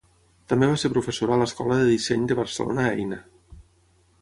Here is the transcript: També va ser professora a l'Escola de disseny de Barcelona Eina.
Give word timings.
També 0.53 0.69
va 0.69 0.77
ser 0.83 0.89
professora 0.95 1.35
a 1.35 1.37
l'Escola 1.41 1.77
de 1.81 1.85
disseny 1.91 2.25
de 2.33 2.39
Barcelona 2.41 2.87
Eina. 2.95 3.21